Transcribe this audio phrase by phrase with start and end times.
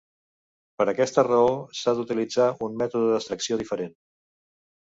[0.81, 1.51] Per aquesta raó,
[1.81, 3.97] s'ha d'utilitzar un mètode d'extracció diferent.